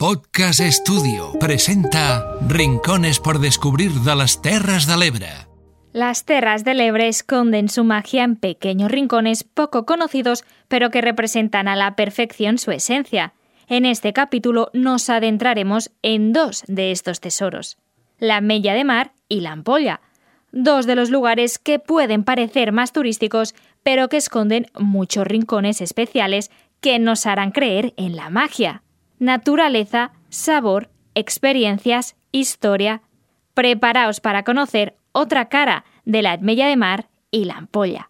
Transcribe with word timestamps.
Podcast 0.00 0.60
Estudio 0.60 1.32
presenta 1.38 2.24
Rincones 2.48 3.20
por 3.20 3.38
descubrir 3.38 3.90
de 3.90 4.16
las 4.16 4.40
Terras 4.40 4.86
de 4.86 4.96
l'Ebre. 4.96 5.28
Las 5.92 6.24
Terras 6.24 6.64
del 6.64 6.80
Ebre 6.80 7.06
esconden 7.06 7.68
su 7.68 7.84
magia 7.84 8.24
en 8.24 8.36
pequeños 8.36 8.90
rincones 8.90 9.44
poco 9.44 9.84
conocidos, 9.84 10.44
pero 10.68 10.88
que 10.88 11.02
representan 11.02 11.68
a 11.68 11.76
la 11.76 11.96
perfección 11.96 12.56
su 12.56 12.70
esencia. 12.70 13.34
En 13.68 13.84
este 13.84 14.14
capítulo 14.14 14.70
nos 14.72 15.10
adentraremos 15.10 15.90
en 16.00 16.32
dos 16.32 16.64
de 16.66 16.92
estos 16.92 17.20
tesoros, 17.20 17.76
la 18.18 18.40
Mella 18.40 18.72
de 18.72 18.84
Mar 18.84 19.12
y 19.28 19.40
la 19.40 19.52
Ampolla, 19.52 20.00
dos 20.50 20.86
de 20.86 20.94
los 20.94 21.10
lugares 21.10 21.58
que 21.58 21.78
pueden 21.78 22.24
parecer 22.24 22.72
más 22.72 22.92
turísticos, 22.94 23.54
pero 23.82 24.08
que 24.08 24.16
esconden 24.16 24.68
muchos 24.78 25.26
rincones 25.26 25.82
especiales 25.82 26.50
que 26.80 26.98
nos 26.98 27.26
harán 27.26 27.50
creer 27.50 27.92
en 27.98 28.16
la 28.16 28.30
magia 28.30 28.82
naturaleza, 29.20 30.10
sabor, 30.30 30.90
experiencias, 31.14 32.16
historia. 32.32 33.02
Preparaos 33.54 34.18
para 34.20 34.42
conocer 34.42 34.96
otra 35.12 35.48
cara 35.48 35.84
de 36.04 36.22
la 36.22 36.34
Edmella 36.34 36.66
de 36.66 36.76
Mar 36.76 37.08
y 37.30 37.44
la 37.44 37.54
ampolla. 37.54 38.09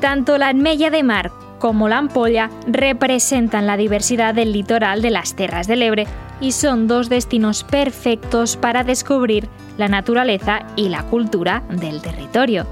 Tanto 0.00 0.38
la 0.38 0.50
Enmella 0.50 0.90
de 0.90 1.02
Mar 1.02 1.30
como 1.58 1.88
la 1.88 1.98
Ampolla 1.98 2.48
representan 2.66 3.66
la 3.66 3.76
diversidad 3.76 4.34
del 4.34 4.52
litoral 4.52 5.02
de 5.02 5.10
las 5.10 5.36
Terras 5.36 5.66
del 5.66 5.82
Ebre 5.82 6.06
y 6.40 6.52
son 6.52 6.88
dos 6.88 7.10
destinos 7.10 7.64
perfectos 7.64 8.56
para 8.56 8.82
descubrir 8.82 9.48
la 9.76 9.88
naturaleza 9.88 10.60
y 10.74 10.88
la 10.88 11.02
cultura 11.02 11.62
del 11.68 12.00
territorio. 12.00 12.66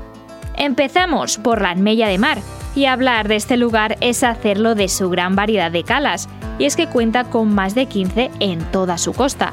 Empezamos 0.56 1.36
por 1.36 1.61
la 1.61 1.72
Enmella 1.72 2.08
de 2.08 2.19
Mar, 2.19 2.38
y 2.75 2.86
hablar 2.86 3.28
de 3.28 3.36
este 3.36 3.56
lugar 3.56 3.97
es 4.00 4.22
hacerlo 4.22 4.75
de 4.75 4.88
su 4.88 5.10
gran 5.10 5.36
variedad 5.36 5.70
de 5.70 5.84
calas, 5.84 6.28
y 6.58 6.64
es 6.64 6.77
que 6.77 6.86
cuenta 6.86 7.25
con 7.25 7.55
más 7.55 7.75
de 7.75 7.86
15 7.86 8.31
en 8.41 8.60
toda 8.70 8.98
su 8.98 9.12
costa, 9.12 9.53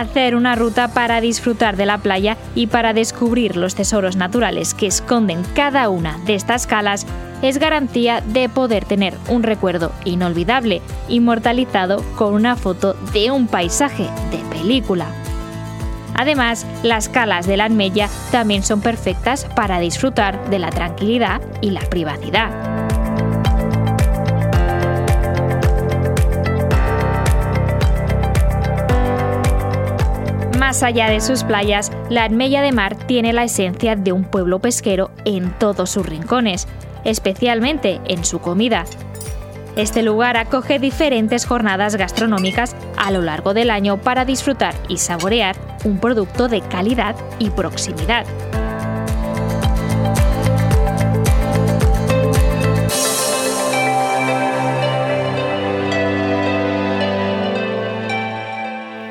hacer 0.00 0.34
una 0.34 0.54
ruta 0.54 0.88
para 0.88 1.20
disfrutar 1.20 1.76
de 1.76 1.86
la 1.86 1.98
playa 1.98 2.36
y 2.54 2.66
para 2.66 2.92
descubrir 2.92 3.56
los 3.56 3.74
tesoros 3.74 4.16
naturales 4.16 4.74
que 4.74 4.86
esconden 4.86 5.42
cada 5.54 5.88
una 5.88 6.18
de 6.26 6.34
estas 6.34 6.66
calas 6.66 7.06
es 7.42 7.58
garantía 7.58 8.20
de 8.20 8.48
poder 8.48 8.84
tener 8.84 9.14
un 9.28 9.42
recuerdo 9.42 9.92
inolvidable, 10.04 10.82
inmortalizado 11.08 12.04
con 12.16 12.34
una 12.34 12.56
foto 12.56 12.94
de 13.12 13.30
un 13.30 13.46
paisaje 13.46 14.08
de 14.30 14.38
película. 14.50 15.06
Además, 16.14 16.66
las 16.82 17.08
calas 17.08 17.46
de 17.46 17.56
la 17.56 17.64
Anmella 17.64 18.08
también 18.30 18.62
son 18.62 18.82
perfectas 18.82 19.46
para 19.56 19.80
disfrutar 19.80 20.50
de 20.50 20.58
la 20.58 20.70
tranquilidad 20.70 21.40
y 21.62 21.70
la 21.70 21.80
privacidad. 21.80 22.79
Más 30.60 30.82
allá 30.82 31.08
de 31.08 31.22
sus 31.22 31.42
playas, 31.42 31.90
la 32.10 32.24
Admella 32.24 32.60
de 32.60 32.70
Mar 32.70 32.94
tiene 33.06 33.32
la 33.32 33.44
esencia 33.44 33.96
de 33.96 34.12
un 34.12 34.24
pueblo 34.24 34.58
pesquero 34.58 35.10
en 35.24 35.58
todos 35.58 35.88
sus 35.88 36.04
rincones, 36.04 36.68
especialmente 37.02 37.98
en 38.06 38.26
su 38.26 38.40
comida. 38.40 38.84
Este 39.76 40.02
lugar 40.02 40.36
acoge 40.36 40.78
diferentes 40.78 41.46
jornadas 41.46 41.96
gastronómicas 41.96 42.76
a 42.98 43.10
lo 43.10 43.22
largo 43.22 43.54
del 43.54 43.70
año 43.70 44.02
para 44.02 44.26
disfrutar 44.26 44.74
y 44.86 44.98
saborear 44.98 45.56
un 45.84 45.98
producto 45.98 46.46
de 46.46 46.60
calidad 46.60 47.16
y 47.38 47.48
proximidad. 47.48 48.26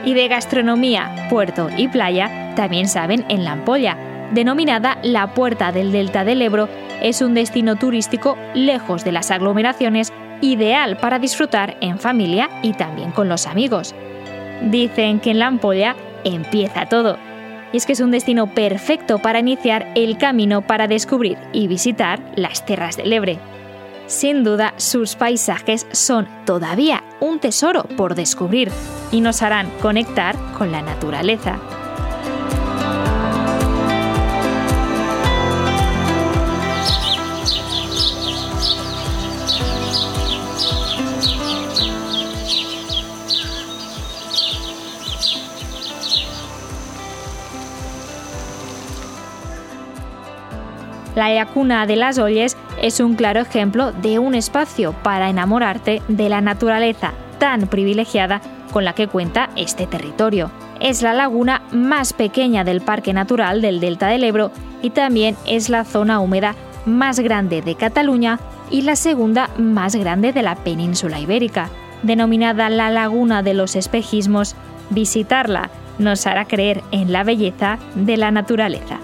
Y 0.10 0.16
de 0.16 0.28
gastronomía, 0.28 1.28
puerto 1.30 1.70
y 1.78 1.88
playa 1.88 2.56
también 2.56 2.88
saben 2.88 3.26
en 3.30 3.44
La 3.44 3.52
Ampolla. 3.52 3.96
Denominada 4.32 4.98
la 5.04 5.36
Puerta 5.36 5.72
del 5.72 5.92
Delta 5.92 6.24
del 6.24 6.42
Ebro, 6.42 6.68
es 7.00 7.22
un 7.22 7.36
destino 7.36 7.76
turístico 7.76 8.36
lejos 8.56 9.04
de 9.04 9.12
las 9.12 9.30
aglomeraciones, 9.30 10.12
ideal 10.42 10.98
para 10.98 11.20
disfrutar 11.20 11.78
en 11.82 12.00
familia 12.00 12.50
y 12.64 12.74
también 12.74 13.12
con 13.12 13.30
los 13.30 13.46
amigos. 13.46 13.94
Dicen 14.64 15.20
que 15.20 15.30
en 15.30 15.38
La 15.38 15.46
Ampolla 15.46 15.96
empieza 16.24 16.88
todo. 16.88 17.18
Y 17.72 17.78
es 17.78 17.86
que 17.86 17.94
es 17.94 18.00
un 18.00 18.10
destino 18.10 18.48
perfecto 18.48 19.20
para 19.20 19.42
iniciar 19.42 19.92
el 19.94 20.18
camino 20.18 20.64
para 20.64 20.88
descubrir 20.88 21.38
y 21.54 21.68
visitar 21.68 22.20
las 22.36 22.66
tierras 22.66 22.98
del 22.98 23.14
Ebre. 23.14 23.38
Sin 24.08 24.44
duda, 24.44 24.74
sus 24.78 25.16
paisajes 25.16 25.86
son 25.92 26.28
todavía 26.48 27.04
un 27.20 27.38
tesoro 27.38 27.84
por 27.96 28.16
descubrir 28.16 28.72
y 29.12 29.22
nos 29.22 29.42
harán 29.42 29.70
conectar 29.82 30.36
con 30.58 30.72
la 30.72 30.82
naturaleza. 30.82 31.58
La 51.16 51.30
Lacuna 51.30 51.86
de 51.86 51.98
las 51.98 52.18
Olles 52.18 52.56
es 52.82 53.02
un 53.02 53.16
claro 53.16 53.42
ejemplo 53.42 53.92
de 53.92 54.20
un 54.20 54.36
espacio 54.36 54.94
para 55.04 55.30
enamorarte 55.30 56.02
de 56.08 56.30
la 56.30 56.40
naturaleza 56.40 57.12
tan 57.40 57.68
privilegiada 57.68 58.42
con 58.72 58.86
la 58.86 58.94
que 58.94 59.08
cuenta 59.08 59.50
este 59.56 59.88
territorio. 59.88 60.52
Es 60.80 61.02
la 61.02 61.14
laguna 61.14 61.62
más 61.72 62.14
pequeña 62.14 62.64
del 62.64 62.82
Parque 62.82 63.14
Natural 63.14 63.62
del 63.62 63.80
Delta 63.80 64.08
del 64.08 64.24
Ebro 64.24 64.52
y 64.82 64.92
también 64.92 65.36
es 65.46 65.70
la 65.70 65.84
zona 65.84 66.20
húmeda 66.20 66.56
más 66.86 67.20
grande 67.20 67.62
de 67.62 67.76
Cataluña 67.76 68.40
y 68.72 68.82
la 68.82 68.96
segunda 68.96 69.50
más 69.58 69.96
grande 69.96 70.32
de 70.34 70.42
la 70.42 70.56
península 70.56 71.20
ibérica. 71.20 71.70
Denominada 72.04 72.70
la 72.70 72.90
Laguna 72.90 73.44
de 73.44 73.54
los 73.54 73.76
Espejismos, 73.76 74.56
visitarla 74.90 75.70
nos 75.98 76.26
hará 76.26 76.46
creer 76.46 76.82
en 76.92 77.12
la 77.12 77.24
belleza 77.24 77.78
de 77.96 78.16
la 78.16 78.32
naturaleza. 78.32 79.00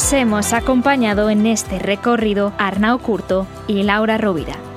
Os 0.00 0.14
hemos 0.14 0.54
acompañado 0.54 1.28
en 1.28 1.46
este 1.46 1.78
recorrido 1.78 2.54
Arnau 2.56 2.98
Curto 3.00 3.46
y 3.66 3.82
Laura 3.82 4.16
Rovira. 4.16 4.69